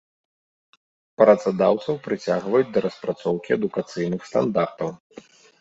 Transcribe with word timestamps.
Працадаўцаў 1.21 1.99
прыцягваюць 2.09 2.71
да 2.79 2.85
распрацоўкі 2.89 3.49
адукацыйных 3.61 4.21
стандартаў. 4.31 4.89